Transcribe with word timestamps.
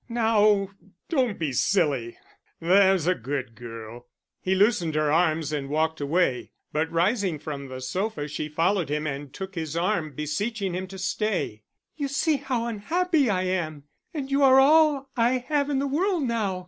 "Now, 0.09 0.69
don't 1.09 1.37
be 1.37 1.53
silly, 1.53 2.17
there's 2.59 3.05
a 3.05 3.13
good 3.13 3.53
girl." 3.53 4.07
He 4.41 4.55
loosened 4.55 4.95
her 4.95 5.11
arms 5.11 5.53
and 5.53 5.69
walked 5.69 6.01
away; 6.01 6.53
but 6.73 6.91
rising 6.91 7.37
from 7.37 7.67
the 7.67 7.81
sofa 7.81 8.27
she 8.27 8.49
followed 8.49 8.89
him 8.89 9.05
and 9.05 9.31
took 9.31 9.53
his 9.53 9.77
arm, 9.77 10.13
beseeching 10.15 10.73
him 10.73 10.87
to 10.87 10.97
stay. 10.97 11.61
"You 11.97 12.07
see 12.07 12.37
how 12.37 12.65
unhappy 12.65 13.29
I 13.29 13.43
am; 13.43 13.83
and 14.11 14.31
you 14.31 14.41
are 14.41 14.59
all 14.59 15.11
I 15.15 15.33
have 15.37 15.69
in 15.69 15.77
the 15.77 15.85
world 15.85 16.23
now. 16.23 16.59